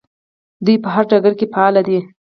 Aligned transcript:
دوی 0.65 0.75
په 0.83 0.89
هر 0.93 1.03
ډګر 1.11 1.33
کې 1.39 1.45
فعالې 1.53 1.81
دي. 1.87 1.99